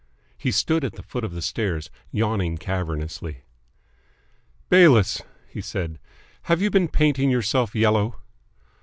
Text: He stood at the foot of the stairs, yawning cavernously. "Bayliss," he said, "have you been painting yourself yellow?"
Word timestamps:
He 0.35 0.49
stood 0.49 0.83
at 0.83 0.93
the 0.93 1.03
foot 1.03 1.23
of 1.23 1.31
the 1.31 1.43
stairs, 1.43 1.91
yawning 2.09 2.57
cavernously. 2.57 3.43
"Bayliss," 4.67 5.21
he 5.47 5.61
said, 5.61 5.99
"have 6.45 6.59
you 6.59 6.71
been 6.71 6.87
painting 6.87 7.29
yourself 7.29 7.75
yellow?" 7.75 8.15